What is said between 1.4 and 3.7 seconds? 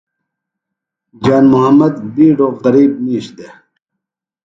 محمد بِیڈوۡ غریب مِیش دےۡ۔